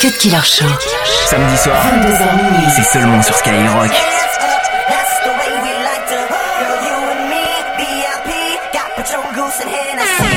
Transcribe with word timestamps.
Cut 0.00 0.16
Killer 0.18 0.42
Show. 0.42 0.64
Samedi 1.26 1.56
soir, 1.58 1.76
22h 1.84 2.36
minuit. 2.36 2.66
c'est 2.74 2.98
seulement 2.98 3.22
sur 3.22 3.34
Skyrock. 3.34 3.90
That's 4.88 5.20
the 5.24 5.28
way 5.28 5.52
we 5.62 5.72
like 5.84 6.06
to 6.08 6.16
Girl, 6.58 6.78
you 6.86 6.96
and 7.12 7.28
me, 7.28 7.44
VIP 7.76 8.58
Got 8.72 8.96
Patron, 8.96 9.24
Goose 9.34 9.60
and 9.60 9.68
Hennessy 9.68 10.29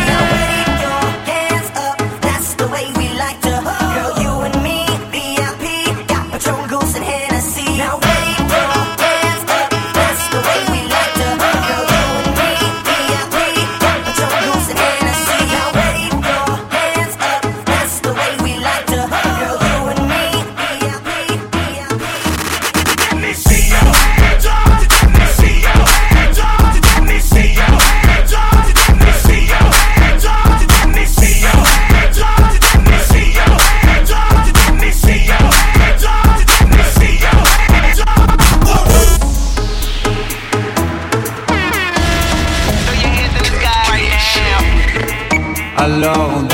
Alone. 45.84 46.48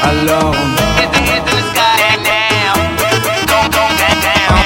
Alone. 0.00 0.56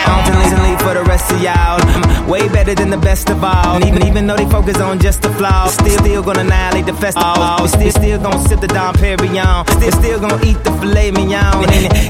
Constantly 0.06 0.76
for 0.78 0.94
the 0.94 1.04
rest 1.08 1.32
of 1.32 1.42
y'all. 1.42 2.30
Way 2.30 2.48
better 2.50 2.76
than 2.76 2.90
the 2.90 2.98
best 2.98 3.30
of 3.30 3.42
all. 3.42 3.74
And 3.74 3.84
even 3.84 4.06
even 4.06 4.28
though 4.28 4.36
they 4.36 4.48
focus 4.48 4.76
on 4.80 5.00
just 5.00 5.22
the 5.22 5.30
flaws, 5.30 5.74
still 5.74 5.98
still 5.98 6.22
gonna 6.22 6.42
annihilate 6.42 6.86
the 6.86 6.94
festival. 6.94 7.66
Still 7.66 7.90
still 7.90 8.20
gonna 8.20 8.48
sip 8.48 8.60
the 8.60 8.68
Dom 8.68 8.94
Perignon. 8.94 9.68
Still 9.70 9.90
still 9.90 10.20
gonna 10.20 10.40
eat 10.44 10.62
the 10.62 10.70
filet 10.78 11.10
mignon. 11.10 11.64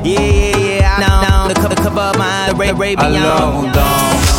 Yeah 0.04 0.20
yeah 0.20 0.56
yeah, 0.58 0.96
I 0.96 1.00
know. 1.00 1.48
The 1.48 1.54
cover 1.54 1.76
cover 1.76 2.00
up 2.00 2.18
my 2.18 2.50
Arabian. 2.50 2.98
Alone. 3.00 3.70
Alone. 3.70 4.29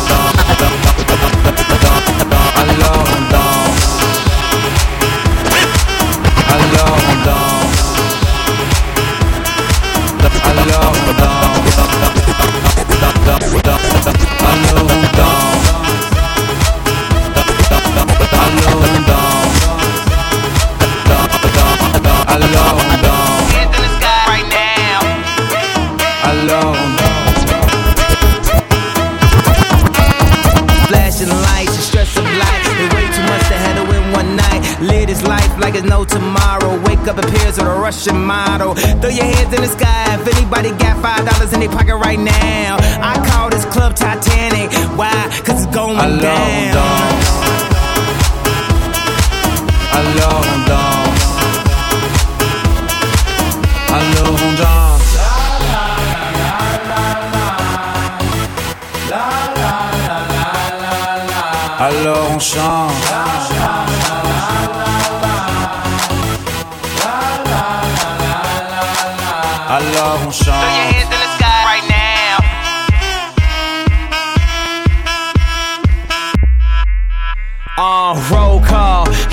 It's 35.82 35.90
no 35.90 36.04
tomorrow. 36.04 36.80
Wake 36.82 37.06
up 37.08 37.18
appears 37.18 37.56
with 37.58 37.66
a 37.66 37.78
Russian 37.80 38.24
model. 38.24 38.74
Throw 38.74 39.10
your 39.10 39.24
hands 39.24 39.54
in 39.54 39.60
the 39.62 39.68
sky 39.68 40.14
if 40.14 40.26
anybody 40.36 40.70
got 40.70 41.00
five 41.02 41.24
dollars 41.28 41.52
in 41.52 41.60
their 41.60 41.68
pocket 41.68 41.96
right 41.96 42.18
now. 42.18 42.76
I 42.80 43.14
call 43.30 43.50
this 43.50 43.64
club 43.66 43.94
Titanic. 43.94 44.70
Why? 44.96 45.12
Cause 45.44 45.64
it's 45.64 45.74
going 45.74 45.96
Alone. 45.98 46.20
down. 46.20 46.74
Down. 46.74 47.12
Alone. 49.98 50.66
Down. 50.68 51.08
Alone. 53.98 54.56
Down. 54.56 54.82
Alors 61.84 62.30
on 62.30 62.38
chante. 62.38 64.01
Alors 69.74 70.20
on 70.26 70.30
chante. 70.30 70.52
Uh, 77.78 78.12
roll 78.30 78.41
call 78.41 78.41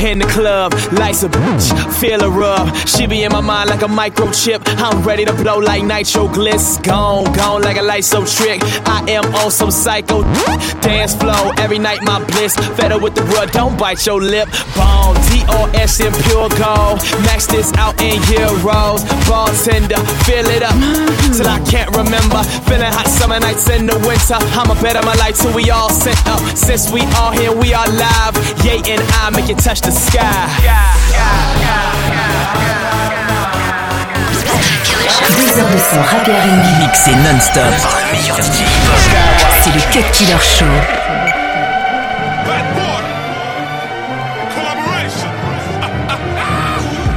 in 0.04 0.20
the 0.20 0.26
club, 0.26 0.74
lights 0.94 1.24
a 1.24 1.30
bitch, 1.30 1.94
feel 2.00 2.22
a 2.24 2.30
rub. 2.30 2.74
She 2.88 3.06
be 3.06 3.24
in 3.24 3.32
my 3.32 3.42
mind 3.42 3.70
like 3.70 3.82
a 3.82 3.88
microchip. 3.88 4.62
I'm 4.78 5.04
ready 5.04 5.26
to 5.26 5.34
blow 5.34 5.58
like 5.58 5.84
nitro 5.84 6.28
gliss. 6.28 6.82
Gone, 6.84 7.32
gone 7.34 7.62
like 7.62 7.78
a 7.78 7.82
light 7.82 8.06
so 8.06 8.26
trick. 8.26 8.62
I 8.86 9.04
am 9.10 9.26
on 9.36 9.52
some 9.52 9.72
psycho 9.72 10.24
dance 10.82 11.16
flow 11.16 11.52
every 11.58 11.80
night. 11.80 12.00
My 12.04 12.24
bliss, 12.26 12.56
fed 12.56 12.92
up 12.92 13.02
with 13.02 13.16
the 13.16 13.24
wood. 13.26 13.52
Don't 13.52 13.78
bite 13.78 14.06
your 14.06 14.22
lip. 14.22 14.48
Bone, 14.76 15.16
DOS 15.30 16.00
in 16.00 16.14
pure 16.24 16.50
gold. 16.56 17.04
Max 17.28 17.48
this 17.48 17.74
out 17.76 18.00
in 18.02 18.20
euros. 18.32 19.04
Bartender, 19.28 20.00
fill 20.24 20.48
it 20.48 20.64
up 20.64 20.76
till 21.36 21.48
I 21.48 21.60
can't 21.70 21.92
remember. 21.96 22.42
Feeling 22.68 22.92
hot 22.92 23.08
summer 23.08 23.40
nights 23.40 23.70
in 23.70 23.86
the 23.86 23.98
winter. 24.08 24.40
I'ma 24.56 24.80
bet 24.82 24.96
on 24.96 25.06
my 25.06 25.16
life 25.16 25.38
till 25.38 25.54
we 25.54 25.70
all 25.70 25.90
sent 25.90 26.20
up. 26.28 26.40
Since 26.56 26.92
we 26.92 27.02
all 27.20 27.32
here, 27.32 27.52
we 27.52 27.74
are 27.74 27.88
live. 27.88 28.36
Yay 28.64 28.82
and 28.88 29.02
I 29.20 29.30
make 29.32 29.50
it 29.50 29.58
touch 29.58 29.82
the 29.82 29.89
sky. 29.92 30.20
2 35.38 35.60
heures 35.60 35.70
de 35.70 35.78
son 35.78 36.02
rap 36.02 36.28
et 36.28 36.32
R&B. 36.32 36.66
Mixé 36.80 37.16
non-stop 37.16 37.64
par 37.82 37.98
le 38.06 38.18
meilleur 38.18 38.38
DJ 38.38 38.62
hip-hop. 38.62 39.00
C'est 39.62 39.74
le 39.74 39.82
Cut 39.92 40.12
Killer 40.12 40.40
Show. 40.40 40.66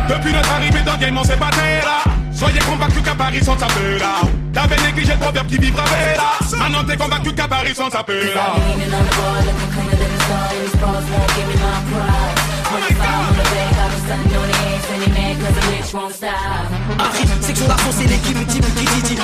Depuis 0.08 0.32
notre 0.32 0.52
arrivée 0.52 0.82
dans 0.84 0.96
game, 0.96 1.18
on 1.18 1.24
s'est 1.24 1.36
battu 1.36 1.58
là. 1.82 2.12
Soyez 2.34 2.60
convaincus 2.60 3.02
qu'à 3.02 3.14
Paris, 3.14 3.44
sans 3.44 3.56
taper 3.56 3.98
là. 3.98 4.20
T'avais 4.52 4.76
négligé 4.86 5.12
le 5.12 5.18
proverbe 5.18 5.46
qui 5.46 5.58
vivra 5.58 5.84
là. 5.84 6.58
Maintenant 6.58 6.84
t'es 6.84 6.96
convaincu 6.96 7.32
qu'à 7.32 7.48
Paris, 7.48 7.74
sans 7.74 7.88
taper 7.88 8.34
là. 8.34 8.54
Harry, 16.98 17.24
section 17.40 17.66
d'argent, 17.66 17.90
c'est 17.90 18.06
l'équipe 18.06 18.38
dit 18.46 18.60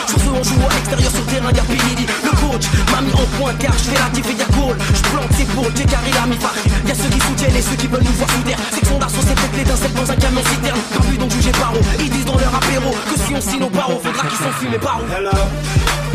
Chose 0.06 0.28
on 0.28 0.42
joue 0.42 0.60
à 0.68 0.74
l'extérieur 0.74 1.10
sur 1.10 1.20
le 1.20 1.26
terrain, 1.26 1.50
y'a 1.50 1.62
Le 1.62 2.30
coach 2.36 2.66
m'a 2.92 3.00
mis 3.00 3.12
en 3.12 3.26
point 3.38 3.54
car 3.58 3.72
je 3.72 3.90
fais 3.90 3.98
la 3.98 4.10
diff 4.10 4.26
et 4.26 4.36
y'a 4.36 4.44
goal. 4.56 4.76
Je 4.94 5.02
plante 5.08 5.32
ses 5.32 5.44
boules, 5.44 5.72
j'ai 5.74 5.84
carré 5.84 6.10
la 6.12 6.26
mi 6.26 6.36
Y'a 6.86 6.94
ceux 6.94 7.08
qui 7.08 7.20
soutiennent 7.20 7.56
et 7.56 7.62
ceux 7.62 7.76
qui 7.76 7.86
veulent 7.86 8.04
nous 8.04 8.12
voir 8.12 8.28
sous 8.30 8.42
terre. 8.42 8.58
Section 8.72 8.98
d'argent, 8.98 9.20
c'est 9.26 9.34
peut-être 9.34 9.56
l'étincelle 9.56 9.92
dans 9.94 10.10
un 10.10 10.16
camion 10.16 10.42
citerne. 10.44 10.80
Pas 10.92 11.04
vu 11.06 11.16
donc 11.16 11.30
jugé 11.30 11.50
par 11.52 11.72
Ils 12.00 12.10
disent 12.10 12.24
dans 12.26 12.38
leur 12.38 12.54
apéro 12.54 12.90
que 12.92 13.18
si 13.18 13.34
on 13.34 13.40
signe 13.40 13.60
nos 13.60 13.70
barreaux 13.70 14.00
Faudra 14.02 14.26
qu'ils 14.28 14.38
s'enfuient 14.38 14.70
mes 14.70 14.78
barreaux 14.78 15.04
C'est 15.08 16.07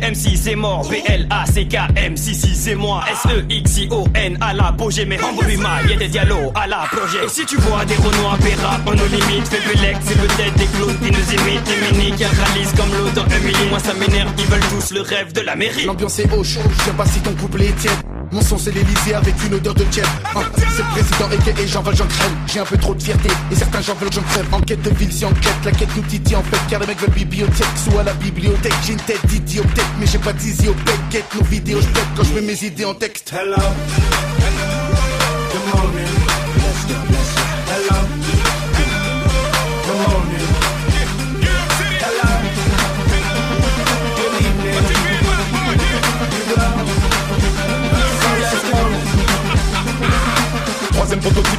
MC, 0.00 0.36
c'est 0.36 0.56
mort. 0.56 0.88
B-L-A-C-K-M, 0.88 2.16
si 2.16 2.34
si 2.34 2.54
c'est 2.54 2.74
moi. 2.74 3.04
S-E-X-I-O-N 3.10 4.38
à 4.40 4.54
l'apogée. 4.54 5.04
Mais 5.04 5.18
en 5.22 5.32
ma 5.32 5.82
y'a 5.82 5.96
des 5.96 6.08
dialogues 6.08 6.52
à 6.54 6.66
la 6.66 6.86
projet. 6.90 7.24
Et 7.24 7.28
si 7.28 7.44
tu 7.46 7.56
vois 7.56 7.84
des 7.84 7.96
Renois, 7.96 8.36
Péra, 8.42 8.78
on 8.86 8.94
nos 8.94 9.06
limites. 9.06 9.48
Fais 9.48 9.58
c'est 10.00 10.18
peut-être 10.18 10.54
des 10.56 10.66
clowns 10.66 10.98
qui 10.98 11.10
nous 11.10 11.32
imitent. 11.40 11.64
Des 11.64 11.98
mini 11.98 12.12
qui 12.16 12.24
réalisent 12.24 12.74
comme 12.76 12.90
l'eau 12.92 13.10
dans 13.14 13.24
millier. 13.40 13.68
Moi 13.70 13.78
ça 13.78 13.94
m'énerve, 13.94 14.30
ils 14.38 14.46
veulent 14.46 14.68
tous 14.70 14.92
le 14.92 15.00
rêve 15.00 15.32
de 15.32 15.40
la 15.40 15.56
mairie. 15.56 15.84
L'ambiance 15.84 16.18
est 16.18 16.32
au 16.32 16.44
chaud, 16.44 16.60
je 16.70 16.84
sais 16.84 16.96
pas 16.96 17.06
si 17.06 17.20
ton 17.20 17.34
couplet 17.34 17.66
est 17.66 17.76
tiède. 17.76 18.17
Mon 18.30 18.42
son 18.42 18.58
c'est 18.58 18.72
l'Elysée 18.72 19.14
avec 19.14 19.34
une 19.46 19.54
odeur 19.54 19.74
de 19.74 19.84
tiède. 19.84 20.06
Hein, 20.36 20.42
c'est 20.56 20.82
le 20.82 20.88
président 20.90 21.28
et 21.30 21.66
j'en 21.66 21.82
veux 21.82 21.94
j'en. 21.94 22.06
J'ai 22.46 22.60
un 22.60 22.64
peu 22.64 22.76
trop 22.76 22.94
de 22.94 23.02
fierté 23.02 23.30
et 23.50 23.54
certains 23.54 23.80
j'en 23.80 23.94
veulent 23.94 24.12
j'en 24.12 24.22
crève. 24.22 24.46
Enquête 24.52 24.82
de 24.82 24.90
ville 24.90 25.12
si 25.12 25.24
enquête, 25.24 25.54
la 25.64 25.72
quête 25.72 25.88
nous 25.96 26.02
titille 26.02 26.36
en 26.36 26.42
fait. 26.42 26.58
Car 26.68 26.80
les 26.80 26.86
mecs 26.86 27.00
veulent 27.00 27.10
bibliothèque, 27.10 27.66
soit 27.76 28.00
à 28.00 28.04
la 28.04 28.14
bibliothèque. 28.14 28.74
J'ai 28.84 28.92
une 28.92 29.00
tête 29.00 29.24
d'idiot 29.26 29.62
peut-être, 29.62 29.92
mais 29.98 30.06
j'ai 30.06 30.18
pas 30.18 30.32
pec. 30.32 30.44
Get 31.10 31.24
nos 31.34 31.44
vidéos, 31.44 31.80
je 31.80 31.88
quand 32.16 32.24
je 32.24 32.34
mets 32.34 32.42
mes 32.42 32.64
idées 32.64 32.84
en 32.84 32.94
texte. 32.94 33.32
Hello. 33.32 33.56
Good 35.52 35.74
morning. 35.74 36.06
Hello. 37.70 38.37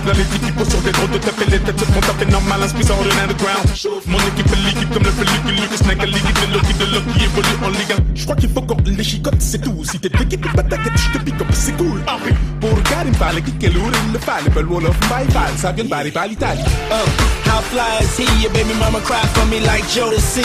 Là 0.10 0.16
les 0.18 0.40
qui 0.40 0.52
posent 0.52 0.70
sur 0.70 0.82
des 0.82 0.92
drones 0.92 1.12
de 1.12 1.18
taper 1.18 1.46
les 1.46 1.60
têtes 1.60 1.80
se 1.80 1.86
font 1.86 2.00
taper 2.02 2.26
normal, 2.26 2.64
inspirant 2.64 3.04
de 3.04 3.10
l'underground. 3.10 3.68
Mon 4.08 4.20
équipe 4.20 4.52
est 4.52 4.68
liquide 4.68 4.90
comme 4.94 5.04
le 5.04 5.12
pellicule, 5.12 5.56
Lucas 5.62 5.78
Snake, 5.78 6.06
liquide, 6.08 6.38
le 6.48 6.54
Loki 6.54 6.74
de 6.74 6.86
Loki 6.94 7.24
évolue 7.24 7.58
en 7.64 7.70
Ligue 7.70 7.92
1. 7.92 8.16
Je 8.16 8.24
crois 8.24 8.36
qu'il 8.36 8.50
faut 8.50 8.62
qu'on 8.62 8.78
les 8.86 9.04
chicote, 9.04 9.40
c'est 9.40 9.62
tout. 9.62 9.84
Si 9.84 10.00
t'es 10.00 10.10
d'équipe, 10.10 10.46
pas 10.54 10.64
tête, 10.64 10.80
je 10.96 11.20
pique 11.20 11.42
up, 11.42 11.48
c'est 11.54 11.78
cool. 11.78 12.02
Henri, 12.08 12.34
pour 12.60 12.84
Karim, 12.84 13.14
fallait 13.14 13.42
kicker 13.42 13.70
lourd, 13.70 13.92
il 14.08 14.14
le 14.14 14.20
fallait, 14.20 14.50
belle 14.50 14.66
wall 14.66 14.86
of 14.88 14.98
my 15.10 15.32
fall, 15.32 15.54
ça 15.58 15.72
vient 15.72 15.84
de 15.84 15.90
Bari, 15.90 16.12
par 16.12 16.28
l'Italie. 16.28 16.64
Uh, 16.90 17.50
how 17.50 17.62
fly 17.72 18.02
is 18.02 18.18
he? 18.18 18.26
Your 18.42 18.52
baby 18.52 18.74
mama 18.80 19.00
cry 19.02 19.22
for 19.34 19.46
me 19.46 19.60
like 19.60 19.84
Jodeci. 19.94 20.44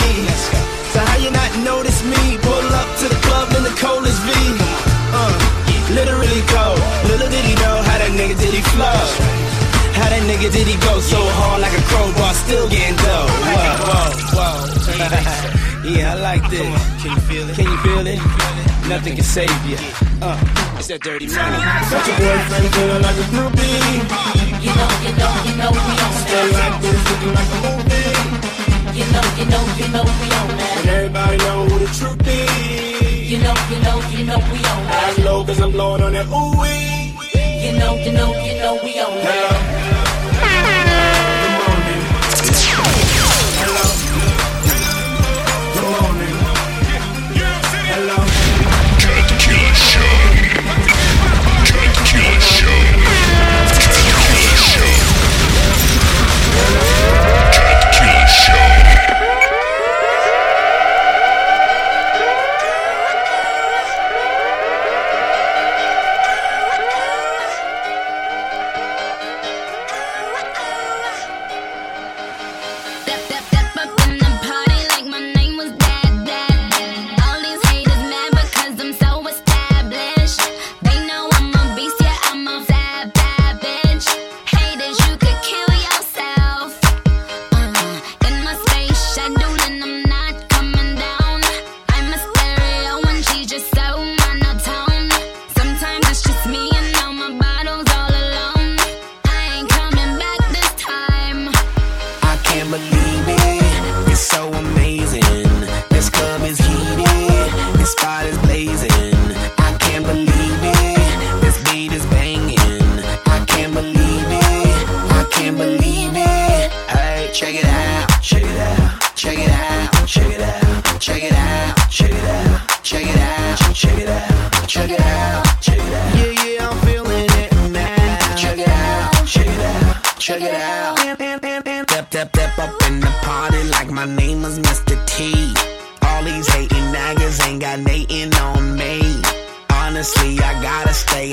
So 0.93 1.01
how 1.01 1.19
you 1.19 1.31
not 1.31 1.51
notice 1.65 2.05
me? 2.05 2.24
Nothing 18.89 19.15
can 19.17 19.25
save 19.25 19.49
you. 19.67 19.77
Uh, 20.21 20.37
it's 20.79 20.89
that 20.89 21.01
dirty 21.01 21.27
money. 21.27 21.59
Got 21.91 22.05
your 22.07 22.17
boyfriend 22.21 22.69
feeling 22.75 23.03
like 23.03 23.17
a 23.17 23.27
groupie. 23.33 23.81
You 24.61 24.73
know, 24.77 24.91
you 25.05 25.13
know, 25.17 25.33
you 25.49 25.55
know 25.57 25.71
we 25.73 25.95
on 26.05 26.13
Stay 26.25 26.45
that. 26.53 26.69
like 26.69 26.77
this, 26.85 27.01
looking 27.09 27.33
like 27.33 27.51
a 27.55 27.59
movie. 27.65 28.13
You 28.99 29.07
know, 29.09 29.25
you 29.41 29.47
know, 29.49 29.63
you 29.81 29.89
know 29.89 30.05
we 30.05 30.29
on 30.37 30.51
And 30.51 30.61
that. 30.61 30.87
everybody 30.87 31.37
know 31.39 31.65
who 31.65 31.77
the 31.81 31.91
truth 31.97 32.29
is. 32.29 33.31
You 33.31 33.39
know, 33.41 33.55
you 33.73 33.79
know, 33.81 33.97
you 34.13 34.25
know 34.29 34.39
we 34.53 34.59
on 34.69 34.81
that. 34.85 35.15
low 35.25 35.45
cause 35.45 35.61
I'm 35.61 35.73
blowing 35.73 36.03
on 36.03 36.13
that 36.13 36.27
ooh 36.29 36.61
wee. 36.61 37.17
You 37.65 37.73
know, 37.81 37.95
you 37.97 38.13
know, 38.13 38.31
you 38.45 38.55
know 38.61 38.75
we 38.85 39.01
on 39.01 39.13
Hello. 39.25 40.04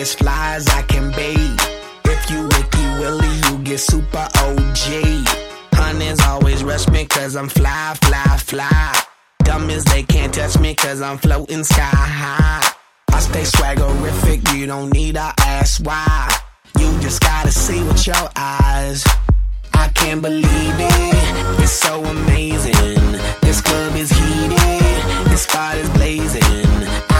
As 0.01 0.15
fly 0.15 0.56
as 0.56 0.68
I 0.68 0.81
can 0.83 1.12
be. 1.12 1.31
If 2.09 2.30
you 2.31 2.42
Wiki 2.53 2.86
Willie, 3.00 3.38
you 3.45 3.63
get 3.63 3.80
super 3.80 4.27
OG. 4.45 4.86
Hunters 5.75 6.19
always 6.21 6.63
rush 6.63 6.88
me 6.89 7.06
cause 7.06 7.36
I'm 7.36 7.48
fly, 7.48 7.95
fly, 8.01 8.38
fly. 8.38 9.03
Dumb 9.44 9.69
as 9.69 9.86
they 9.86 10.01
can't 10.01 10.33
touch 10.33 10.57
me 10.59 10.74
cause 10.74 11.01
I'm 11.01 11.19
floating 11.19 11.63
sky 11.63 11.83
high. 11.83 12.74
I 13.12 13.19
stay 13.19 13.44
swaggerific, 13.44 14.57
you 14.57 14.65
don't 14.65 14.92
need 14.92 15.15
to 15.15 15.33
ask 15.39 15.86
why. 15.86 16.36
You 16.80 16.89
just 17.00 17.21
gotta 17.21 17.51
see 17.51 17.83
with 17.83 18.07
your 18.07 18.27
eyes. 18.36 19.06
I 19.74 19.88
can't 19.89 20.21
believe 20.21 20.77
it. 20.89 21.62
It's 21.63 21.71
so 21.74 22.03
amazing. 22.03 23.01
This 23.41 23.62
club 23.62 23.96
is 23.96 24.10
heated. 24.10 25.29
This 25.29 25.43
spot 25.43 25.77
is 25.77 25.89
blazing. 25.91 27.11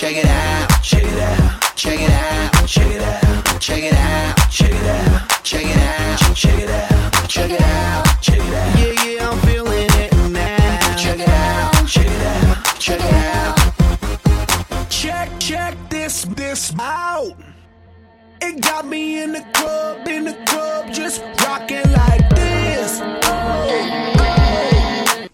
Check 0.00 0.16
it 0.16 0.24
out. 0.24 0.82
Check 0.82 1.02
it 1.02 1.20
out. 1.20 1.76
Check 1.76 2.00
it 2.00 2.10
out. 2.10 2.66
Check 2.66 2.90
it 2.90 3.02
out. 3.02 3.60
Check 3.60 3.82
it 3.82 3.92
out. 3.92 4.50
Check 4.50 4.72
it 4.72 4.86
out. 4.86 5.44
Check 5.44 5.66
it 5.66 5.76
out. 5.76 6.36
Check 6.36 6.58
it 6.58 6.70
out. 6.70 7.28
Check 7.28 7.50
it 7.50 7.60
out. 7.60 8.22
Check 8.22 8.38
it 8.38 8.54
out. 8.54 8.78
Yeah, 8.78 9.04
yeah, 9.04 9.30
I'm 9.30 9.38
feeling 9.40 9.90
it 10.00 10.10
now. 10.30 10.96
Check 10.96 11.18
it 11.18 11.28
out. 11.28 11.86
Check 11.86 12.06
it 12.06 12.22
out. 12.22 12.78
Check 12.78 13.00
it 13.00 13.12
out. 13.12 14.88
Check, 14.88 15.28
check 15.38 15.76
this, 15.90 16.24
this 16.24 16.72
out. 16.80 17.36
It 18.40 18.62
got 18.62 18.86
me 18.86 19.22
in 19.22 19.32
the 19.32 19.44
club, 19.52 20.08
in 20.08 20.24
the 20.24 20.34
club, 20.46 20.90
just 20.94 21.20
rocking 21.44 21.92
like 21.92 22.26
this. 22.30 23.00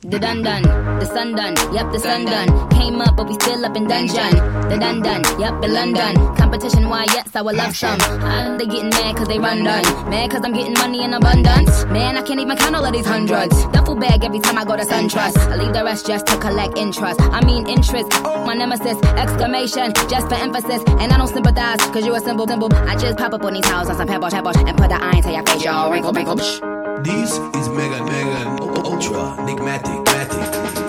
The 0.03 0.19
dun 0.19 0.43
dun, 0.43 0.63
the 1.07 1.15
sun 1.15 1.33
done, 1.33 1.55
yep, 1.75 1.93
the 1.93 1.99
sun 1.99 2.25
done. 2.25 2.69
Came 2.71 3.01
up, 3.01 3.17
but 3.17 3.29
we 3.29 3.35
still 3.35 3.65
up 3.65 3.77
in 3.77 3.85
dungeon. 3.85 4.35
The 4.69 4.77
dun 4.79 5.01
dun, 5.01 5.23
yep, 5.39 5.63
in 5.63 5.73
London. 5.73 6.15
Competition, 6.37 6.89
why, 6.89 7.05
yes, 7.09 7.35
I 7.35 7.43
would 7.43 7.57
love 7.57 7.77
some. 7.77 8.01
Uh, 8.01 8.57
they 8.57 8.67
getting 8.67 8.91
mad 8.91 9.17
cause 9.17 9.29
they 9.29 9.39
run 9.39 9.63
done. 9.63 9.85
Mad 10.11 10.31
cause 10.31 10.41
I'm 10.45 10.53
getting 10.53 10.75
money 10.75 11.05
in 11.05 11.13
abundance. 11.15 11.85
Man, 11.87 12.17
I 12.17 12.23
can't 12.23 12.41
even 12.41 12.57
count 12.57 12.75
all 12.75 12.85
of 12.85 12.93
these 12.93 13.07
hundreds. 13.07 13.55
Duffel 13.67 13.95
bag 13.97 14.25
every 14.25 14.41
time 14.41 14.59
I 14.59 14.65
go 14.65 14.77
to 14.77 14.83
SunTrust. 14.83 15.37
I 15.37 15.57
leave 15.57 15.73
the 15.73 15.85
rest 15.85 16.07
just 16.07 16.27
to 16.27 16.37
collect 16.39 16.77
interest. 16.77 17.21
I 17.21 17.45
mean, 17.45 17.69
interest, 17.69 18.11
my 18.45 18.55
nemesis, 18.55 18.99
exclamation, 19.17 19.93
just 20.09 20.29
for 20.29 20.35
emphasis. 20.35 20.83
And 21.01 21.13
I 21.13 21.19
don't 21.19 21.29
sympathize 21.29 21.79
cause 21.95 22.05
you 22.05 22.15
a 22.15 22.21
simple, 22.21 22.47
simple. 22.47 22.73
I 22.75 22.97
just 22.97 23.19
pop 23.19 23.33
up 23.33 23.45
on 23.45 23.55
these 23.55 23.67
houses, 23.67 23.97
some 23.97 24.09
pebble, 24.09 24.31
pebble, 24.31 24.53
and 24.57 24.77
put 24.77 24.89
the 24.89 25.03
iron 25.03 25.23
to 25.23 25.33
your 25.33 25.45
face, 25.45 25.65
y'all. 25.65 25.91
Wrinkle, 25.91 26.13
wrinkle, 26.13 26.37
psh. 26.37 27.05
This 27.05 27.33
is 27.33 27.69
Mega 27.69 28.03
Mega 28.05 28.63
Ultra 28.85 29.37
Enigmatic 29.39 30.07
Matic 30.07 30.07
Matic 30.07 30.86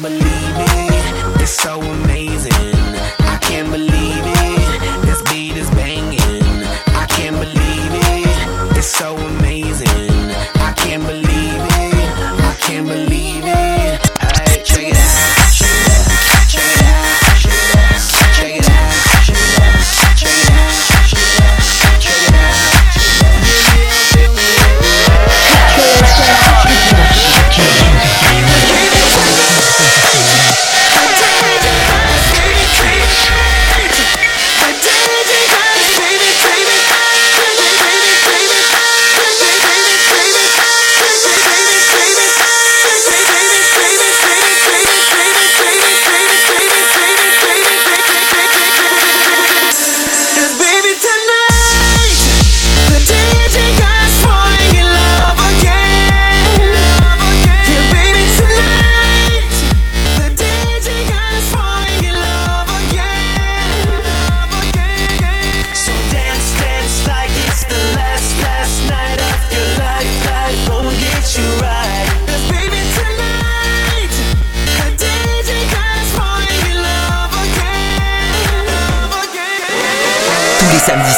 can't 0.00 0.18
believe 0.18 0.56
it, 0.56 1.42
it's 1.42 1.50
so 1.50 1.82
amazing. 1.82 2.52
I 3.20 3.38
can't 3.42 3.70
believe 3.70 4.24
it, 4.24 4.29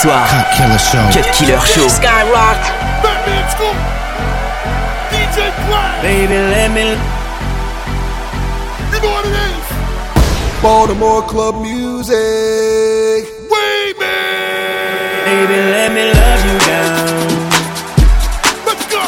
Tous 0.03 0.09
les 0.09 0.15
samedis 0.15 0.19
soirs. 0.19 0.29
Cut 0.33 0.51
Killer 0.57 0.79
Show. 0.79 1.07
Cut 1.13 1.31
Killer 1.33 1.61
Show. 1.61 1.89
Skyrock. 1.89 2.61
DJ 5.11 5.39
Black. 5.69 6.03
Baby, 6.03 6.35
let 6.35 6.71
me. 6.73 6.97
You 8.91 8.99
know 9.01 9.13
what 9.15 9.25
it 9.27 9.33
is? 9.33 9.67
Baltimore 10.61 11.23
club 11.23 11.63
music. 11.63 12.17
Way 13.49 13.95
man. 14.01 15.23
Baby, 15.25 15.59
let 15.71 15.93
me 15.93 16.05
love 16.19 16.43
you 16.49 16.59
down. 16.67 17.29
Let's 18.67 18.85
go. 18.91 19.03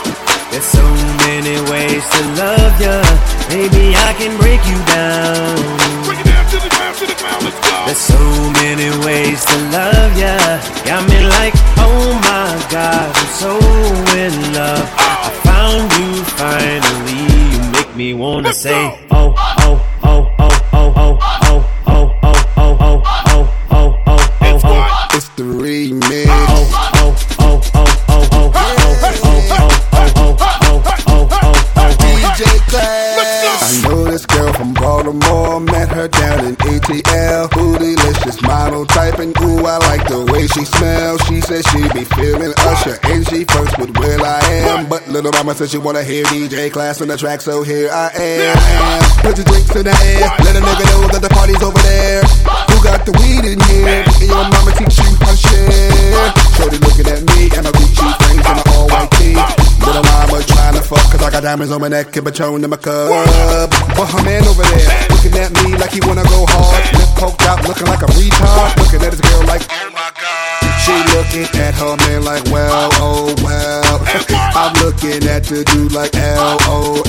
There's 0.51 0.65
so 0.65 0.85
many 1.27 1.57
ways 1.71 2.05
to 2.15 2.23
love 2.39 2.81
ya. 2.81 3.03
Baby, 3.49 3.97
I 3.97 4.15
can 4.19 4.37
break 4.39 4.63
you 4.71 4.79
down. 4.95 5.57
Bring 6.05 6.21
it 6.21 6.27
down 6.27 6.45
to 6.51 6.57
the 6.63 6.71
ground, 6.71 6.95
to 6.99 7.07
the 7.07 7.15
ground. 7.15 7.45
Let's 7.45 7.59
go. 7.59 7.64
There's 7.87 7.99
so 7.99 8.19
many 8.63 8.89
ways 9.05 9.45
to 9.45 9.57
love 9.71 10.13
ya. 10.19 10.37
Got 10.85 11.09
me 11.11 11.21
like, 11.37 11.55
oh 11.79 12.13
my 12.31 12.51
god, 12.71 13.13
I'm 13.15 13.31
so 13.43 13.53
in 14.17 14.35
love. 14.55 14.89
I 14.97 15.31
found 15.45 15.93
you 16.01 16.25
finally. 16.41 17.23
You 17.53 17.73
make 17.73 17.97
me 17.97 18.15
wanna 18.15 18.55
say, 18.55 18.99
oh, 19.11 19.35
little 45.25 45.41
mama 45.41 45.57
said 45.57 45.71
she 45.71 45.79
wanna 45.79 46.05
hear 46.05 46.23
DJ 46.25 46.71
Class 46.71 47.01
on 47.01 47.09
the 47.09 47.17
track. 47.17 47.41
So 47.41 47.63
here 47.63 47.89
I 47.89 48.13
am. 48.13 48.55
Put 49.25 49.41
your 49.41 49.49
drinks 49.49 49.73
in 49.73 49.89
the 49.89 49.97
air. 50.05 50.29
Let 50.45 50.53
a 50.53 50.61
nigga 50.61 50.85
know 50.93 51.09
that 51.09 51.23
the 51.25 51.33
party's 51.33 51.63
over 51.65 51.81
there. 51.81 52.21
Who 52.69 52.77
got 52.85 53.09
the 53.09 53.13
weed 53.17 53.49
in 53.49 53.57
here? 53.73 54.05
And 54.05 54.21
your 54.21 54.45
mama 54.45 54.77
teach 54.77 55.01
you 55.01 55.09
how 55.25 55.33
to 55.33 55.41
share. 55.41 56.29
Shorty 56.61 56.77
looking 56.77 57.09
at 57.09 57.25
me 57.25 57.49
and 57.57 57.65
my 57.65 57.73
Gucci 57.73 58.05
frames 58.21 58.45
and 58.45 58.57
my 58.61 58.65
all 58.77 58.87
white 58.93 59.09
tee. 59.17 59.33
Little 59.81 60.05
mama 60.05 60.45
trying 60.45 60.77
to 60.77 60.85
fuck 60.85 61.05
cause 61.09 61.23
I 61.25 61.31
got 61.33 61.43
diamonds 61.43 61.73
on 61.73 61.81
my 61.81 61.89
neck 61.89 62.13
and 62.13 62.25
Patron 62.29 62.61
in 62.61 62.69
my 62.69 62.77
cup. 62.77 63.09
But 63.97 64.07
her 64.13 64.23
man 64.29 64.45
over 64.45 64.61
there 64.61 64.93
looking 65.09 65.35
at 65.41 65.51
me 65.65 65.73
like 65.81 65.97
he 65.97 66.05
wanna 66.05 66.29
go 66.29 66.45
hard. 66.53 66.85
Lip 67.01 67.11
poked 67.17 67.49
out 67.49 67.65
looking 67.65 67.89
like 67.89 68.05
a 68.05 68.11
retard. 68.13 68.77
Looking 68.77 69.01
at 69.01 69.17
his 69.17 69.25
girl 69.25 69.41
like. 69.49 69.65
She 70.85 70.93
looking 71.17 71.49
at 71.61 71.75
her 71.77 71.97
man 71.97 72.25
like, 72.25 72.45
well, 72.53 72.91
oh 72.95 73.35
well. 73.43 74.01
I'm 74.55 74.75
looking 74.85 75.27
at 75.27 75.45
the 75.45 75.65
dude 75.65 75.93
like, 75.93 76.13
LOL. 76.13 77.03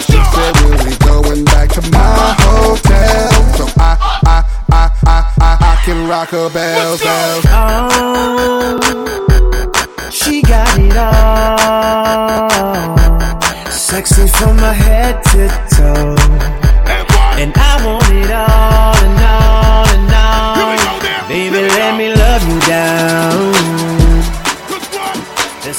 She 0.00 0.16
said, 0.32 0.56
when 0.64 0.78
we 0.86 0.96
going 1.04 1.44
back 1.44 1.68
to 1.76 1.82
my 1.90 2.34
hotel? 2.40 3.30
So 3.56 3.66
I, 3.76 3.98
I, 4.24 4.42
I, 4.70 4.90
I, 5.06 5.16
I, 5.40 5.56
I 5.60 5.76
can 5.84 6.08
rock 6.08 6.30
her 6.30 6.48
bells, 6.48 7.02
bells. 7.02 7.44
Oh, 7.48 8.80
she 10.10 10.40
got 10.40 10.78
it 10.78 10.96
all. 10.96 12.48
Sexy 13.70 14.26
from 14.26 14.56
my 14.56 14.72
head 14.72 15.22
to 15.24 15.48
toe. 15.76 16.25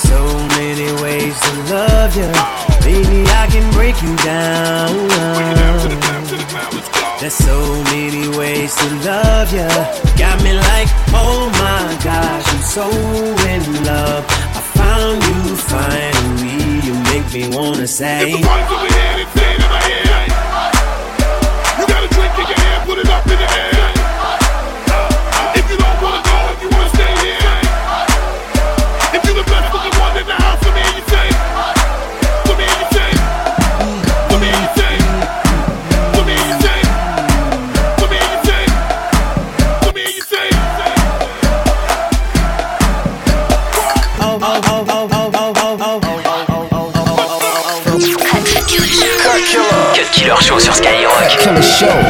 So 0.07 0.21
many 0.59 0.89
ways 1.03 1.35
to 1.45 1.51
love 1.75 2.15
you. 2.15 2.31
Baby, 2.87 3.19
I 3.41 3.47
can 3.51 3.65
break 3.73 3.95
you 4.01 4.15
down. 4.23 4.93
There's 7.19 7.33
so 7.33 7.57
many 7.91 8.27
ways 8.37 8.75
to 8.75 8.87
love 9.09 9.51
you. 9.51 9.67
Got 10.17 10.37
me 10.43 10.53
like, 10.53 10.89
oh 11.11 11.49
my 11.63 11.97
gosh, 12.03 12.45
I'm 12.53 12.63
so 12.77 12.85
in 13.53 13.63
love. 13.83 14.23
I 14.59 14.61
found 14.79 15.17
you 15.29 15.55
finally. 15.73 16.61
You 16.85 16.93
make 17.11 17.27
me 17.33 17.43
wanna 17.55 17.87
say. 17.87 18.31
If 18.31 18.39
the 18.39 18.47
party's 18.47 18.71
over 18.71 18.89
here, 18.95 19.27
say 19.35 19.49
in 19.55 19.61
my 19.75 19.81
head. 19.89 20.29
You 21.79 21.85
got 21.93 22.01
a 22.07 22.09
drink 22.15 22.33
in 22.41 22.47
your 22.51 22.59
hand, 22.63 22.79
put 22.87 22.97
it 22.99 23.09
up 23.09 23.25
in 23.25 23.37
the 23.43 23.49
air. 23.61 23.91
If 25.59 25.65
you 25.71 25.77
don't 25.77 26.01
wanna 26.03 26.26
Aquele 51.57 51.63
show. 51.63 52.07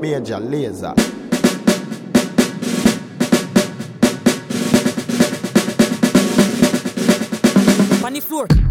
Medialeza. 0.00 0.94
York. 8.38 8.67